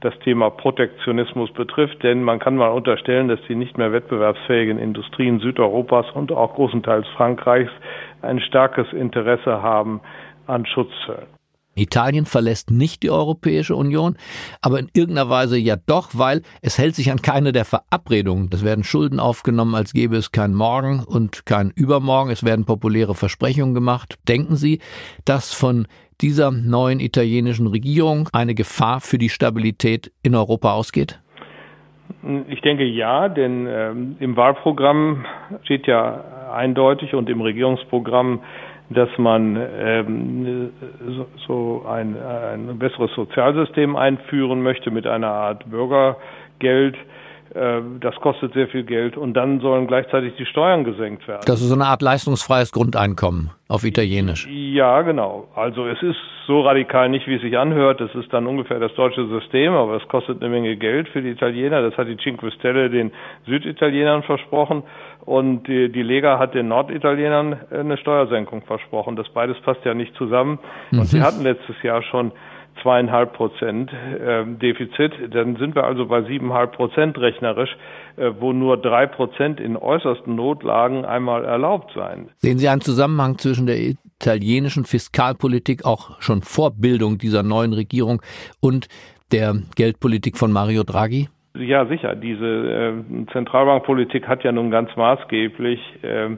das 0.00 0.18
Thema 0.20 0.50
Protektionismus 0.50 1.50
betrifft, 1.52 2.02
denn 2.02 2.22
man 2.22 2.38
kann 2.38 2.56
mal 2.56 2.68
unterstellen, 2.68 3.28
dass 3.28 3.40
die 3.48 3.54
nicht 3.54 3.78
mehr 3.78 3.92
wettbewerbsfähigen 3.92 4.78
Industrien 4.78 5.38
Südeuropas 5.40 6.10
und 6.12 6.30
auch 6.32 6.54
großenteils 6.54 7.06
Frankreichs 7.16 7.72
ein 8.20 8.40
starkes 8.40 8.92
Interesse 8.92 9.62
haben 9.62 10.00
an 10.46 10.66
Schutzzöllen. 10.66 11.26
Italien 11.74 12.26
verlässt 12.26 12.70
nicht 12.70 13.02
die 13.02 13.10
Europäische 13.10 13.76
Union, 13.76 14.16
aber 14.60 14.78
in 14.78 14.90
irgendeiner 14.92 15.30
Weise 15.30 15.58
ja 15.58 15.76
doch, 15.76 16.10
weil 16.14 16.42
es 16.62 16.78
hält 16.78 16.94
sich 16.94 17.10
an 17.10 17.22
keine 17.22 17.52
der 17.52 17.64
Verabredungen. 17.64 18.50
Es 18.52 18.64
werden 18.64 18.84
Schulden 18.84 19.20
aufgenommen, 19.20 19.74
als 19.74 19.92
gäbe 19.92 20.16
es 20.16 20.32
kein 20.32 20.54
Morgen 20.54 21.04
und 21.04 21.46
kein 21.46 21.70
Übermorgen. 21.70 22.30
Es 22.30 22.44
werden 22.44 22.64
populäre 22.64 23.14
Versprechungen 23.14 23.74
gemacht. 23.74 24.16
Denken 24.28 24.56
Sie, 24.56 24.80
dass 25.24 25.52
von 25.52 25.86
dieser 26.20 26.50
neuen 26.50 27.00
italienischen 27.00 27.66
Regierung 27.66 28.28
eine 28.32 28.54
Gefahr 28.54 29.00
für 29.00 29.18
die 29.18 29.28
Stabilität 29.28 30.12
in 30.22 30.34
Europa 30.34 30.72
ausgeht? 30.72 31.20
Ich 32.48 32.60
denke 32.60 32.84
ja, 32.84 33.28
denn 33.28 33.66
ähm, 33.68 34.16
im 34.20 34.36
Wahlprogramm 34.36 35.26
steht 35.62 35.86
ja 35.86 36.52
eindeutig 36.54 37.14
und 37.14 37.28
im 37.28 37.40
Regierungsprogramm 37.40 38.40
dass 38.90 39.08
man 39.18 39.56
ähm, 39.56 40.70
so, 41.46 41.84
ein, 41.88 42.16
ein 42.16 42.78
besseres 42.78 43.12
Sozialsystem 43.14 43.96
einführen 43.96 44.62
möchte 44.62 44.90
mit 44.90 45.06
einer 45.06 45.30
Art 45.30 45.68
Bürgergeld. 45.70 46.96
Äh, 47.54 47.82
das 48.00 48.14
kostet 48.16 48.54
sehr 48.54 48.68
viel 48.68 48.84
Geld 48.84 49.16
und 49.16 49.34
dann 49.34 49.60
sollen 49.60 49.86
gleichzeitig 49.86 50.34
die 50.36 50.46
Steuern 50.46 50.84
gesenkt 50.84 51.26
werden. 51.28 51.42
Das 51.46 51.60
ist 51.60 51.68
so 51.68 51.74
eine 51.74 51.86
Art 51.86 52.02
leistungsfreies 52.02 52.72
Grundeinkommen 52.72 53.50
auf 53.68 53.84
Italienisch. 53.84 54.46
Ja, 54.48 55.02
genau. 55.02 55.48
Also 55.54 55.86
es 55.86 56.02
ist 56.02 56.16
so 56.46 56.62
radikal 56.62 57.08
nicht, 57.08 57.26
wie 57.26 57.36
es 57.36 57.42
sich 57.42 57.56
anhört. 57.56 58.00
Das 58.00 58.14
ist 58.14 58.32
dann 58.32 58.46
ungefähr 58.46 58.78
das 58.80 58.92
deutsche 58.94 59.26
System, 59.28 59.72
aber 59.72 59.96
es 59.96 60.08
kostet 60.08 60.42
eine 60.42 60.50
Menge 60.50 60.76
Geld 60.76 61.08
für 61.08 61.22
die 61.22 61.30
Italiener. 61.30 61.82
Das 61.82 61.96
hat 61.96 62.08
die 62.08 62.16
Cinque 62.16 62.50
Stelle 62.52 62.90
den 62.90 63.12
Süditalienern 63.46 64.22
versprochen 64.22 64.82
und 65.24 65.66
die, 65.68 65.90
die 65.90 66.02
Lega 66.02 66.38
hat 66.38 66.54
den 66.54 66.68
Norditalienern 66.68 67.56
eine 67.70 67.96
Steuersenkung 67.96 68.62
versprochen. 68.62 69.16
Das 69.16 69.28
beides 69.28 69.60
passt 69.60 69.84
ja 69.84 69.94
nicht 69.94 70.14
zusammen. 70.16 70.58
Und 70.92 70.98
mhm. 70.98 71.04
sie 71.04 71.22
hatten 71.22 71.42
letztes 71.42 71.80
Jahr 71.82 72.02
schon 72.02 72.32
zweieinhalb 72.82 73.32
Prozent 73.34 73.92
äh, 73.92 74.44
Defizit. 74.46 75.12
Dann 75.32 75.56
sind 75.56 75.74
wir 75.74 75.84
also 75.84 76.06
bei 76.06 76.22
siebeneinhalb 76.22 76.72
Prozent 76.72 77.18
rechnerisch, 77.18 77.76
äh, 78.16 78.30
wo 78.38 78.52
nur 78.52 78.76
drei 78.76 79.06
Prozent 79.06 79.60
in 79.60 79.76
äußersten 79.76 80.34
Notlagen 80.34 81.04
einmal 81.04 81.44
erlaubt 81.44 81.92
seien. 81.94 82.30
Sehen 82.38 82.58
Sie 82.58 82.68
einen 82.68 82.80
Zusammenhang 82.80 83.38
zwischen 83.38 83.66
der 83.66 83.78
italienischen 83.78 84.84
Fiskalpolitik, 84.84 85.84
auch 85.84 86.20
schon 86.20 86.42
Vorbildung 86.42 87.18
dieser 87.18 87.42
neuen 87.42 87.72
Regierung 87.72 88.22
und 88.60 88.88
der 89.32 89.54
Geldpolitik 89.76 90.36
von 90.36 90.52
Mario 90.52 90.82
Draghi? 90.84 91.28
Ja, 91.56 91.86
sicher. 91.86 92.16
Diese 92.16 92.44
äh, 92.44 93.26
Zentralbankpolitik 93.32 94.26
hat 94.26 94.42
ja 94.42 94.50
nun 94.50 94.72
ganz 94.72 94.90
maßgeblich 94.96 95.80
äh, 96.02 96.24
äh, 96.24 96.36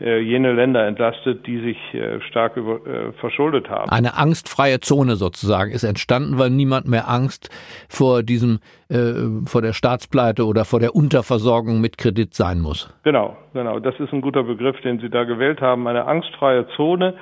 jene 0.00 0.52
Länder 0.52 0.86
entlastet, 0.86 1.46
die 1.46 1.60
sich 1.60 1.94
äh, 1.94 2.20
stark 2.22 2.56
äh, 2.56 3.12
verschuldet 3.20 3.68
haben. 3.70 3.90
Eine 3.90 4.16
angstfreie 4.16 4.80
Zone 4.80 5.14
sozusagen 5.14 5.70
ist 5.70 5.84
entstanden, 5.84 6.36
weil 6.36 6.50
niemand 6.50 6.88
mehr 6.88 7.08
Angst 7.08 7.48
vor 7.88 8.24
diesem, 8.24 8.58
äh, 8.88 9.46
vor 9.46 9.62
der 9.62 9.72
Staatspleite 9.72 10.46
oder 10.46 10.64
vor 10.64 10.80
der 10.80 10.96
Unterversorgung 10.96 11.80
mit 11.80 11.96
Kredit 11.96 12.34
sein 12.34 12.60
muss. 12.60 12.92
Genau, 13.04 13.36
genau. 13.52 13.78
Das 13.78 13.94
ist 14.00 14.12
ein 14.12 14.20
guter 14.20 14.42
Begriff, 14.42 14.80
den 14.80 14.98
Sie 14.98 15.10
da 15.10 15.24
gewählt 15.24 15.60
haben. 15.60 15.86
Eine 15.86 16.06
angstfreie 16.06 16.66
Zone. 16.74 17.14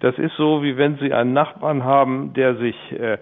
Das 0.00 0.16
ist 0.18 0.36
so, 0.36 0.62
wie 0.62 0.76
wenn 0.76 0.98
Sie 0.98 1.12
einen 1.12 1.32
Nachbarn 1.32 1.82
haben, 1.82 2.34
der 2.34 2.56
sich 2.56 2.76
äh, 2.92 3.18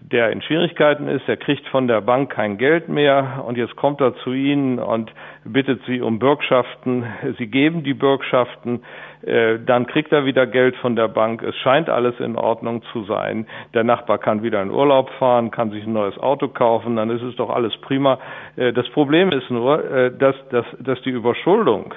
der 0.00 0.30
in 0.30 0.42
Schwierigkeiten 0.42 1.08
ist, 1.08 1.26
der 1.26 1.36
kriegt 1.36 1.66
von 1.68 1.88
der 1.88 2.00
Bank 2.00 2.30
kein 2.30 2.58
Geld 2.58 2.88
mehr 2.88 3.44
und 3.46 3.58
jetzt 3.58 3.76
kommt 3.76 4.00
er 4.00 4.14
zu 4.16 4.32
Ihnen 4.32 4.78
und 4.78 5.12
bittet 5.44 5.80
Sie 5.86 6.00
um 6.00 6.18
Bürgschaften. 6.18 7.04
Sie 7.38 7.46
geben 7.46 7.82
die 7.82 7.94
Bürgschaften, 7.94 8.82
äh, 9.22 9.58
dann 9.64 9.86
kriegt 9.86 10.12
er 10.12 10.24
wieder 10.24 10.46
Geld 10.46 10.76
von 10.76 10.96
der 10.96 11.08
Bank. 11.08 11.42
Es 11.42 11.56
scheint 11.56 11.88
alles 11.88 12.18
in 12.20 12.36
Ordnung 12.36 12.82
zu 12.92 13.04
sein. 13.04 13.46
Der 13.74 13.84
Nachbar 13.84 14.18
kann 14.18 14.42
wieder 14.42 14.62
in 14.62 14.70
Urlaub 14.70 15.10
fahren, 15.18 15.50
kann 15.50 15.70
sich 15.70 15.84
ein 15.84 15.92
neues 15.92 16.18
Auto 16.18 16.48
kaufen, 16.48 16.96
dann 16.96 17.10
ist 17.10 17.22
es 17.22 17.36
doch 17.36 17.50
alles 17.50 17.76
prima. 17.78 18.18
Äh, 18.56 18.72
das 18.72 18.88
Problem 18.90 19.30
ist 19.32 19.50
nur, 19.50 19.84
äh, 19.90 20.16
dass, 20.16 20.36
dass, 20.50 20.66
dass 20.78 21.00
die 21.02 21.10
Überschuldung 21.10 21.94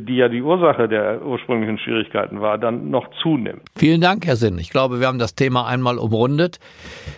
die 0.00 0.16
ja 0.16 0.28
die 0.28 0.42
Ursache 0.42 0.88
der 0.88 1.24
ursprünglichen 1.24 1.78
Schwierigkeiten 1.78 2.40
war, 2.40 2.58
dann 2.58 2.90
noch 2.90 3.08
zunimmt. 3.22 3.62
Vielen 3.76 4.00
Dank, 4.00 4.26
Herr 4.26 4.36
Sinn. 4.36 4.58
Ich 4.58 4.70
glaube, 4.70 5.00
wir 5.00 5.06
haben 5.06 5.18
das 5.18 5.34
Thema 5.34 5.66
einmal 5.66 5.98
umrundet 5.98 6.58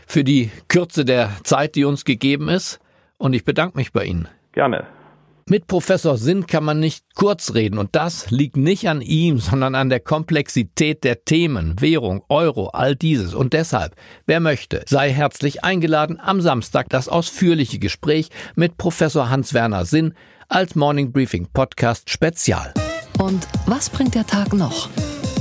für 0.07 0.25
die 0.25 0.50
Kürze 0.69 1.04
der 1.04 1.31
Zeit, 1.45 1.76
die 1.76 1.85
uns 1.85 2.04
gegeben 2.04 2.49
ist. 2.49 2.81
Und 3.16 3.33
ich 3.33 3.45
bedanke 3.45 3.78
mich 3.78 3.93
bei 3.93 4.04
Ihnen. 4.04 4.28
Gerne. 4.52 4.87
Mit 5.47 5.66
Professor 5.66 6.16
Sinn 6.16 6.47
kann 6.47 6.64
man 6.64 6.81
nicht 6.81 7.04
kurz 7.14 7.52
reden 7.52 7.76
und 7.76 7.95
das 7.95 8.31
liegt 8.31 8.57
nicht 8.57 8.88
an 8.88 9.02
ihm, 9.02 9.37
sondern 9.37 9.75
an 9.75 9.90
der 9.90 10.00
Komplexität 10.00 11.04
der 11.04 11.26
Themen, 11.26 11.76
Währung, 11.81 12.25
Euro, 12.31 12.69
all 12.69 12.97
dieses. 12.97 13.35
Und 13.35 13.52
deshalb, 13.52 13.95
wer 14.25 14.40
möchte, 14.40 14.85
sei 14.87 15.11
herzlich 15.11 15.62
eingeladen 15.62 16.19
am 16.19 16.40
Samstag 16.40 16.88
das 16.88 17.11
ausführliche 17.11 17.78
Gespräch 17.78 18.31
mit 18.57 18.78
Professor 18.78 19.28
Hans-Werner 19.28 19.85
Sinn 19.85 20.14
als 20.54 20.76
Morning 20.76 21.11
Briefing 21.11 21.49
Podcast 21.52 22.11
Spezial. 22.11 22.73
Und 23.18 23.49
was 23.66 23.90
bringt 23.90 24.14
der 24.14 24.25
Tag 24.25 24.52
noch? 24.52 24.88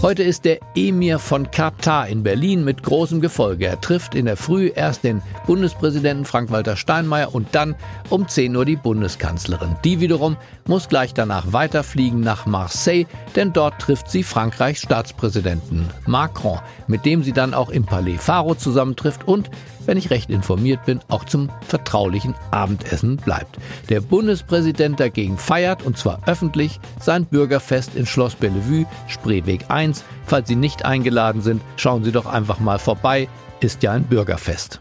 Heute 0.02 0.24
ist 0.24 0.44
der 0.44 0.58
Emir 0.76 1.20
von 1.20 1.52
Katar 1.52 2.08
in 2.08 2.24
Berlin 2.24 2.64
mit 2.64 2.82
großem 2.82 3.22
Gefolge. 3.22 3.68
Er 3.68 3.80
trifft 3.80 4.16
in 4.16 4.26
der 4.26 4.38
Früh 4.38 4.72
erst 4.74 5.04
den 5.04 5.22
Bundespräsidenten 5.46 6.26
Frank-Walter 6.26 6.76
Steinmeier 6.76 7.34
und 7.34 7.48
dann 7.52 7.76
um 8.10 8.28
10 8.28 8.56
Uhr 8.56 8.66
die 8.66 8.76
Bundeskanzlerin. 8.76 9.76
Die 9.84 10.00
wiederum 10.00 10.36
muss 10.68 10.90
gleich 10.90 11.14
danach 11.14 11.54
weiterfliegen 11.54 12.22
nach 12.22 12.46
Marseille, 12.46 13.06
denn 13.36 13.54
dort 13.54 13.80
trifft 13.80 14.10
sie 14.10 14.24
Frankreichs 14.24 14.82
Staatspräsidenten 14.82 15.90
Macron, 16.06 16.60
mit 16.88 17.06
dem 17.06 17.24
sie 17.24 17.34
dann 17.34 17.54
auch 17.54 17.70
im 17.70 17.86
Palais 17.86 18.18
Faro 18.18 18.56
zusammentrifft 18.56 19.28
und 19.28 19.50
wenn 19.86 19.98
ich 19.98 20.10
recht 20.10 20.30
informiert 20.30 20.86
bin, 20.86 21.00
auch 21.10 21.26
zum 21.26 21.50
vertraulichen 21.68 22.36
Abendessen 22.52 23.18
bleibt. 23.18 23.58
Der 23.90 24.00
Bundespräsident 24.00 25.00
dagegen 25.00 25.38
feiert, 25.38 25.84
und 25.84 25.98
zwar 25.98 26.22
öffentlich, 26.26 26.80
sein 27.02 27.26
Bürgerfest 27.26 27.96
in 27.96 28.06
Schloss 28.06 28.36
Bellevue, 28.36 28.86
Spreeweg 29.08 29.66
1. 29.70 30.04
Falls 30.26 30.48
Sie 30.48 30.56
nicht 30.56 30.86
eingeladen 30.86 31.42
sind, 31.42 31.62
schauen 31.76 32.04
Sie 32.04 32.12
doch 32.12 32.26
einfach 32.26 32.60
mal 32.60 32.80
vorbei, 32.80 33.28
ist 33.60 33.84
ja 33.84 33.92
ein 33.92 34.04
Bürgerfest. 34.04 34.80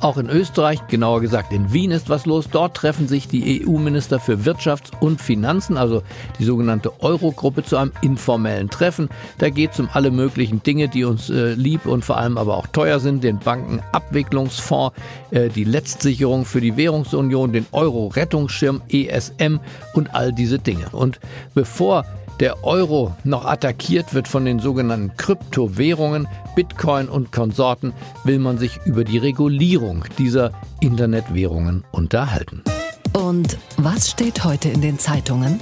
Auch 0.00 0.16
in 0.16 0.30
Österreich, 0.30 0.86
genauer 0.88 1.20
gesagt 1.20 1.52
in 1.52 1.74
Wien, 1.74 1.90
ist 1.90 2.08
was 2.08 2.24
los. 2.24 2.48
Dort 2.50 2.74
treffen 2.74 3.06
sich 3.06 3.28
die 3.28 3.66
EU-Minister 3.66 4.18
für 4.18 4.38
Wirtschafts- 4.38 4.92
und 4.98 5.20
Finanzen, 5.20 5.76
also 5.76 6.02
die 6.38 6.44
sogenannte 6.44 7.02
Eurogruppe, 7.02 7.64
zu 7.64 7.76
einem 7.76 7.92
informellen 8.00 8.70
Treffen. 8.70 9.10
Da 9.36 9.50
geht 9.50 9.72
es 9.72 9.80
um 9.80 9.90
alle 9.92 10.10
möglichen 10.10 10.62
Dinge, 10.62 10.88
die 10.88 11.04
uns 11.04 11.28
äh, 11.28 11.52
lieb 11.52 11.84
und 11.84 12.02
vor 12.02 12.16
allem 12.16 12.38
aber 12.38 12.56
auch 12.56 12.66
teuer 12.68 12.98
sind. 12.98 13.22
Den 13.22 13.40
Bankenabwicklungsfonds, 13.40 14.96
äh, 15.32 15.50
die 15.50 15.64
Letztsicherung 15.64 16.46
für 16.46 16.62
die 16.62 16.78
Währungsunion, 16.78 17.52
den 17.52 17.66
Euro-Rettungsschirm, 17.72 18.80
ESM 18.88 19.60
und 19.92 20.14
all 20.14 20.32
diese 20.32 20.58
Dinge. 20.58 20.86
Und 20.92 21.20
bevor 21.52 22.06
der 22.40 22.64
Euro 22.64 23.14
noch 23.22 23.44
attackiert 23.44 24.14
wird 24.14 24.26
von 24.26 24.44
den 24.44 24.58
sogenannten 24.58 25.16
Kryptowährungen, 25.16 26.26
Bitcoin 26.56 27.08
und 27.08 27.32
Konsorten, 27.32 27.92
will 28.24 28.38
man 28.38 28.58
sich 28.58 28.80
über 28.86 29.04
die 29.04 29.18
Regulierung 29.18 30.04
dieser 30.18 30.52
Internetwährungen 30.80 31.84
unterhalten. 31.92 32.64
Und 33.12 33.58
was 33.76 34.10
steht 34.10 34.44
heute 34.44 34.70
in 34.70 34.80
den 34.80 34.98
Zeitungen? 34.98 35.60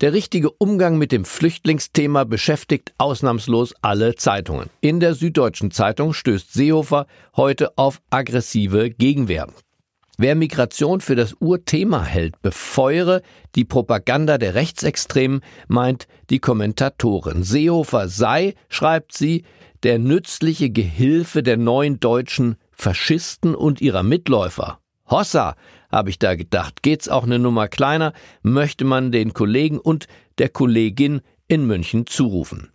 Der 0.00 0.12
richtige 0.12 0.50
Umgang 0.50 0.96
mit 0.96 1.10
dem 1.10 1.24
Flüchtlingsthema 1.24 2.24
beschäftigt 2.24 2.92
ausnahmslos 2.98 3.74
alle 3.82 4.14
Zeitungen. 4.14 4.70
In 4.80 5.00
der 5.00 5.14
Süddeutschen 5.14 5.72
Zeitung 5.72 6.12
stößt 6.12 6.52
Seehofer 6.52 7.06
heute 7.34 7.76
auf 7.76 8.00
aggressive 8.10 8.90
Gegenwehr. 8.90 9.48
Wer 10.20 10.34
Migration 10.34 11.00
für 11.00 11.14
das 11.14 11.34
Urthema 11.38 12.02
hält, 12.02 12.42
befeuere 12.42 13.22
die 13.54 13.64
Propaganda 13.64 14.36
der 14.36 14.56
Rechtsextremen, 14.56 15.42
meint 15.68 16.08
die 16.28 16.40
Kommentatorin. 16.40 17.44
Seehofer 17.44 18.08
sei, 18.08 18.54
schreibt 18.68 19.16
sie, 19.16 19.44
der 19.84 20.00
nützliche 20.00 20.70
Gehilfe 20.70 21.44
der 21.44 21.56
neuen 21.56 22.00
deutschen 22.00 22.56
Faschisten 22.72 23.54
und 23.54 23.80
ihrer 23.80 24.02
Mitläufer. 24.02 24.80
Hossa, 25.08 25.54
habe 25.88 26.10
ich 26.10 26.18
da 26.18 26.34
gedacht, 26.34 26.82
geht's 26.82 27.08
auch 27.08 27.22
eine 27.22 27.38
Nummer 27.38 27.68
kleiner, 27.68 28.12
möchte 28.42 28.84
man 28.84 29.12
den 29.12 29.34
Kollegen 29.34 29.78
und 29.78 30.08
der 30.38 30.48
Kollegin 30.48 31.20
in 31.46 31.64
München 31.64 32.08
zurufen. 32.08 32.72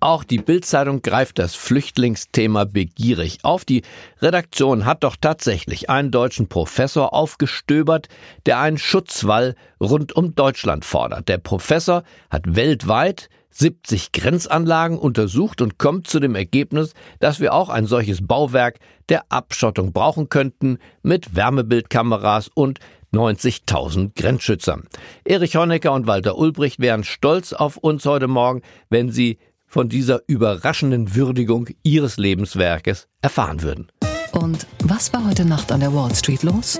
Auch 0.00 0.24
die 0.24 0.38
Bildzeitung 0.38 1.00
greift 1.00 1.38
das 1.38 1.54
Flüchtlingsthema 1.54 2.64
begierig 2.64 3.38
auf. 3.42 3.64
Die 3.64 3.82
Redaktion 4.20 4.84
hat 4.84 5.04
doch 5.04 5.16
tatsächlich 5.18 5.88
einen 5.88 6.10
deutschen 6.10 6.48
Professor 6.48 7.14
aufgestöbert, 7.14 8.08
der 8.44 8.60
einen 8.60 8.78
Schutzwall 8.78 9.54
rund 9.80 10.14
um 10.14 10.34
Deutschland 10.34 10.84
fordert. 10.84 11.28
Der 11.28 11.38
Professor 11.38 12.02
hat 12.30 12.56
weltweit 12.56 13.30
70 13.50 14.12
Grenzanlagen 14.12 14.98
untersucht 14.98 15.62
und 15.62 15.78
kommt 15.78 16.08
zu 16.08 16.20
dem 16.20 16.34
Ergebnis, 16.34 16.92
dass 17.20 17.40
wir 17.40 17.54
auch 17.54 17.70
ein 17.70 17.86
solches 17.86 18.26
Bauwerk 18.26 18.78
der 19.08 19.24
Abschottung 19.30 19.94
brauchen 19.94 20.28
könnten 20.28 20.78
mit 21.02 21.34
Wärmebildkameras 21.34 22.50
und 22.52 22.80
90.000 23.14 24.10
Grenzschützern. 24.14 24.86
Erich 25.24 25.56
Honecker 25.56 25.92
und 25.92 26.06
Walter 26.06 26.36
Ulbricht 26.36 26.80
wären 26.80 27.02
stolz 27.02 27.54
auf 27.54 27.78
uns 27.78 28.04
heute 28.04 28.28
Morgen, 28.28 28.60
wenn 28.90 29.10
sie 29.10 29.38
von 29.66 29.88
dieser 29.88 30.20
überraschenden 30.26 31.14
Würdigung 31.14 31.68
ihres 31.82 32.16
Lebenswerkes 32.16 33.08
erfahren 33.22 33.62
würden. 33.62 33.88
Und 34.32 34.66
was 34.84 35.12
war 35.12 35.26
heute 35.26 35.44
Nacht 35.44 35.72
an 35.72 35.80
der 35.80 35.94
Wall 35.94 36.14
Street 36.14 36.42
los? 36.42 36.78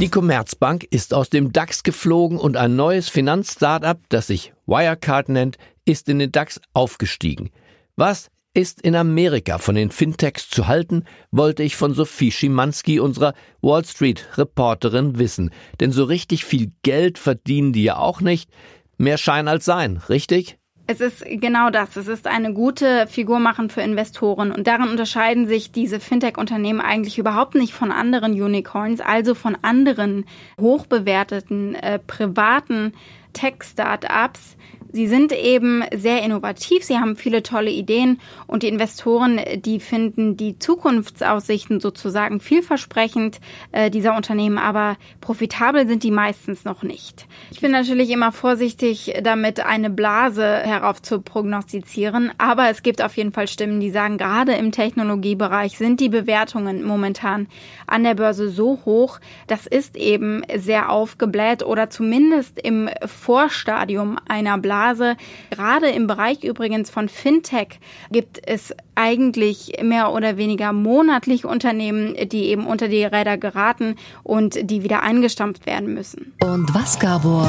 Die 0.00 0.08
Commerzbank 0.08 0.84
ist 0.84 1.12
aus 1.12 1.28
dem 1.28 1.52
DAX 1.52 1.82
geflogen 1.82 2.38
und 2.38 2.56
ein 2.56 2.76
neues 2.76 3.08
Finanzstartup, 3.08 3.98
das 4.08 4.28
sich 4.28 4.52
Wirecard 4.66 5.28
nennt, 5.28 5.58
ist 5.84 6.08
in 6.08 6.18
den 6.18 6.30
DAX 6.30 6.60
aufgestiegen. 6.72 7.50
Was 7.96 8.30
ist 8.54 8.80
in 8.80 8.96
Amerika 8.96 9.58
von 9.58 9.74
den 9.74 9.90
Fintechs 9.90 10.48
zu 10.48 10.66
halten, 10.66 11.04
wollte 11.30 11.62
ich 11.62 11.76
von 11.76 11.94
Sophie 11.94 12.32
Schimanski, 12.32 13.00
unserer 13.00 13.34
Wall 13.60 13.84
Street 13.84 14.26
Reporterin, 14.36 15.18
wissen. 15.18 15.50
Denn 15.80 15.92
so 15.92 16.04
richtig 16.04 16.44
viel 16.44 16.72
Geld 16.82 17.18
verdienen 17.18 17.72
die 17.72 17.84
ja 17.84 17.98
auch 17.98 18.20
nicht. 18.20 18.50
Mehr 18.96 19.18
Schein 19.18 19.48
als 19.48 19.64
Sein, 19.64 19.98
richtig? 20.08 20.57
Es 20.90 21.02
ist 21.02 21.22
genau 21.26 21.68
das. 21.68 21.96
Es 21.96 22.08
ist 22.08 22.26
eine 22.26 22.54
gute 22.54 23.06
Figur 23.08 23.40
machen 23.40 23.68
für 23.68 23.82
Investoren. 23.82 24.50
Und 24.50 24.66
darin 24.66 24.88
unterscheiden 24.88 25.46
sich 25.46 25.70
diese 25.70 26.00
Fintech-Unternehmen 26.00 26.80
eigentlich 26.80 27.18
überhaupt 27.18 27.54
nicht 27.56 27.74
von 27.74 27.92
anderen 27.92 28.32
Unicorns, 28.32 29.02
also 29.02 29.34
von 29.34 29.58
anderen 29.60 30.24
hochbewerteten 30.58 31.74
äh, 31.74 31.98
privaten 31.98 32.94
Tech-Startups, 33.34 34.56
Sie 34.90 35.06
sind 35.06 35.32
eben 35.32 35.84
sehr 35.94 36.22
innovativ, 36.22 36.82
sie 36.82 36.96
haben 36.96 37.16
viele 37.16 37.42
tolle 37.42 37.70
Ideen 37.70 38.20
und 38.46 38.62
die 38.62 38.68
Investoren, 38.68 39.38
die 39.56 39.80
finden 39.80 40.38
die 40.38 40.58
Zukunftsaussichten 40.58 41.78
sozusagen 41.78 42.40
vielversprechend 42.40 43.38
äh, 43.72 43.90
dieser 43.90 44.16
Unternehmen, 44.16 44.56
aber 44.56 44.96
profitabel 45.20 45.86
sind 45.86 46.04
die 46.04 46.10
meistens 46.10 46.64
noch 46.64 46.82
nicht. 46.82 47.26
Ich 47.50 47.60
bin 47.60 47.70
natürlich 47.70 48.08
immer 48.08 48.32
vorsichtig 48.32 49.12
damit, 49.22 49.60
eine 49.60 49.90
Blase 49.90 50.42
herauf 50.42 51.02
zu 51.02 51.20
prognostizieren, 51.20 52.32
aber 52.38 52.70
es 52.70 52.82
gibt 52.82 53.02
auf 53.02 53.16
jeden 53.18 53.32
Fall 53.32 53.46
Stimmen, 53.46 53.80
die 53.80 53.90
sagen, 53.90 54.16
gerade 54.16 54.52
im 54.52 54.72
Technologiebereich 54.72 55.76
sind 55.76 56.00
die 56.00 56.08
Bewertungen 56.08 56.82
momentan 56.82 57.46
an 57.86 58.04
der 58.04 58.14
Börse 58.14 58.48
so 58.48 58.80
hoch, 58.86 59.20
das 59.48 59.66
ist 59.66 59.96
eben 59.96 60.42
sehr 60.56 60.90
aufgebläht 60.90 61.62
oder 61.62 61.90
zumindest 61.90 62.58
im 62.58 62.88
Vorstadium 63.04 64.18
einer 64.26 64.56
Blase 64.56 64.77
Phase. 64.78 65.16
Gerade 65.50 65.88
im 65.88 66.06
Bereich 66.06 66.44
übrigens 66.44 66.90
von 66.90 67.08
Fintech 67.08 67.80
gibt 68.10 68.40
es 68.46 68.74
eigentlich 68.94 69.72
mehr 69.82 70.12
oder 70.12 70.36
weniger 70.36 70.72
monatlich 70.72 71.44
Unternehmen, 71.44 72.14
die 72.28 72.44
eben 72.44 72.66
unter 72.66 72.88
die 72.88 73.04
Räder 73.04 73.38
geraten 73.38 73.96
und 74.22 74.70
die 74.70 74.84
wieder 74.84 75.02
eingestampft 75.02 75.66
werden 75.66 75.94
müssen. 75.94 76.32
Und 76.42 76.72
was, 76.74 76.98
Gabor, 76.98 77.48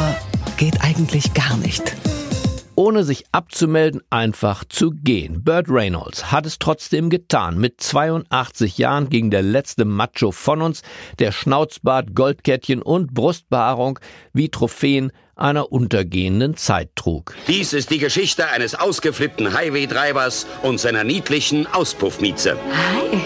geht 0.58 0.82
eigentlich 0.82 1.34
gar 1.34 1.58
nicht? 1.58 1.96
ohne 2.80 3.04
sich 3.04 3.26
abzumelden, 3.34 4.00
einfach 4.10 4.64
zu 4.64 4.92
gehen. 4.92 5.44
Burt 5.44 5.66
Reynolds 5.68 6.32
hat 6.32 6.46
es 6.46 6.60
trotzdem 6.60 7.10
getan. 7.10 7.58
Mit 7.58 7.82
82 7.82 8.78
Jahren 8.78 9.10
ging 9.10 9.32
der 9.32 9.42
letzte 9.42 9.84
Macho 9.84 10.32
von 10.32 10.62
uns, 10.62 10.82
der 11.20 11.34
Schnauzbart, 11.34 12.16
Goldkettchen 12.16 12.82
und 12.82 13.14
Brustbehaarung 13.14 14.00
wie 14.32 14.48
Trophäen 14.48 15.12
einer 15.40 15.72
untergehenden 15.72 16.58
Zeit 16.58 16.90
trug. 16.96 17.36
Dies 17.48 17.74
ist 17.74 17.90
die 17.90 18.00
Geschichte 18.00 18.48
eines 18.50 18.76
ausgeflippten 18.76 19.54
Highway-Treibers 19.54 20.46
und 20.64 20.80
seiner 20.80 21.04
niedlichen 21.04 21.68
Auspuffmieze. 21.68 22.58
Hi. 22.72 23.20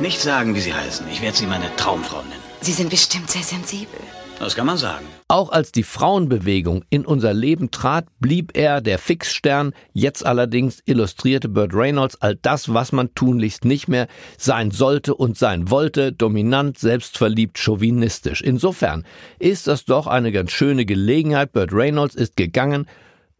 Nicht 0.00 0.20
sagen, 0.20 0.54
wie 0.54 0.60
Sie 0.60 0.74
heißen. 0.74 1.06
Ich 1.12 1.22
werde 1.22 1.36
Sie 1.36 1.46
meine 1.46 1.74
Traumfrau 1.76 2.22
nennen. 2.22 2.42
Sie 2.60 2.72
sind 2.72 2.90
bestimmt 2.90 3.30
sehr 3.30 3.42
sensibel. 3.42 4.00
Das 4.38 4.56
kann 4.56 4.66
man 4.66 4.76
sagen. 4.76 5.06
Auch 5.28 5.50
als 5.50 5.72
die 5.72 5.84
Frauenbewegung 5.84 6.84
in 6.90 7.06
unser 7.06 7.32
Leben 7.32 7.70
trat, 7.70 8.06
blieb 8.18 8.56
er 8.56 8.80
der 8.80 8.98
Fixstern. 8.98 9.72
Jetzt 9.92 10.26
allerdings 10.26 10.82
illustrierte 10.84 11.48
Burt 11.48 11.72
Reynolds 11.72 12.20
all 12.20 12.34
das, 12.36 12.74
was 12.74 12.92
man 12.92 13.14
tunlichst 13.14 13.64
nicht 13.64 13.88
mehr 13.88 14.08
sein 14.36 14.70
sollte 14.70 15.14
und 15.14 15.38
sein 15.38 15.70
wollte, 15.70 16.12
dominant, 16.12 16.78
selbstverliebt, 16.78 17.58
chauvinistisch. 17.58 18.42
Insofern 18.42 19.04
ist 19.38 19.66
das 19.66 19.84
doch 19.84 20.06
eine 20.06 20.32
ganz 20.32 20.50
schöne 20.50 20.84
Gelegenheit. 20.84 21.52
Burt 21.52 21.72
Reynolds 21.72 22.14
ist 22.14 22.36
gegangen 22.36 22.86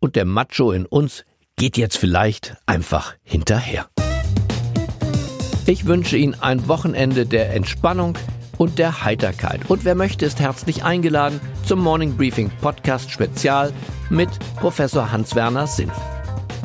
und 0.00 0.16
der 0.16 0.24
Macho 0.24 0.72
in 0.72 0.87
uns 0.87 1.24
geht 1.57 1.76
jetzt 1.76 1.98
vielleicht 1.98 2.57
einfach 2.66 3.14
hinterher. 3.22 3.88
Ich 5.66 5.87
wünsche 5.87 6.16
Ihnen 6.16 6.35
ein 6.40 6.68
Wochenende 6.68 7.24
der 7.24 7.54
Entspannung, 7.54 8.18
und 8.59 8.79
der 8.79 9.05
Heiterkeit. 9.05 9.61
Und 9.69 9.85
wer 9.85 9.95
möchte, 9.95 10.25
ist 10.25 10.40
herzlich 10.40 10.85
eingeladen 10.85 11.40
zum 11.64 11.81
Morning 11.81 12.17
Briefing 12.17 12.51
Podcast 12.61 13.11
Spezial 13.11 13.73
mit 14.11 14.29
Professor 14.57 15.11
Hans-Werner 15.11 15.67
Sinn. 15.67 15.90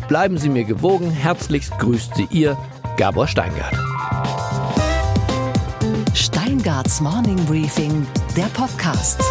Bleiben 0.08 0.38
Sie 0.38 0.50
mir 0.50 0.64
gewogen. 0.64 1.12
Herzlichst 1.12 1.78
grüßt 1.78 2.16
Sie 2.16 2.28
Ihr 2.32 2.58
Gabor 2.98 3.28
Steingart. 3.28 3.76
Steingarts 6.14 7.00
Morning 7.00 7.38
Briefing, 7.46 8.06
der 8.36 8.48
Podcast. 8.48 9.22